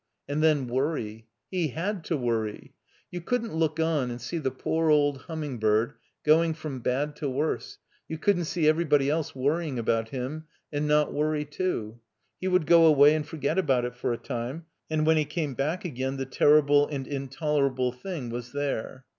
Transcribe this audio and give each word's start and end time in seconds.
And 0.27 0.41
then 0.41 0.65
worry. 0.67 1.27
He 1.51 1.67
had 1.67 2.03
to 2.05 2.17
worry. 2.17 2.73
You 3.11 3.21
couldn't 3.21 3.53
look 3.53 3.79
on 3.79 4.09
and 4.09 4.19
see 4.19 4.39
the 4.39 4.49
poor 4.49 4.89
old 4.89 5.25
Humming 5.27 5.59
bird 5.59 5.93
going 6.23 6.55
from 6.55 6.79
bad 6.79 7.15
to 7.17 7.29
worse, 7.29 7.77
you 8.07 8.17
couldn't 8.17 8.45
see 8.45 8.67
everybody 8.67 9.11
else 9.11 9.35
worry 9.35 9.67
ing 9.67 9.77
about 9.77 10.09
him, 10.09 10.45
and 10.73 10.87
not 10.87 11.13
worry 11.13 11.45
too. 11.45 11.99
He 12.39 12.47
would 12.47 12.65
go 12.65 12.85
away 12.87 13.13
and 13.13 13.27
forget 13.27 13.59
about 13.59 13.85
it 13.85 13.93
for 13.95 14.11
a 14.11 14.17
time, 14.17 14.65
and 14.89 15.05
when 15.05 15.17
he 15.17 15.25
came 15.25 15.53
back 15.53 15.85
again 15.85 16.17
the 16.17 16.25
terrible 16.25 16.87
and 16.87 17.05
intolerable 17.05 17.91
thing 17.91 18.31
was 18.31 18.53
there. 18.53 19.05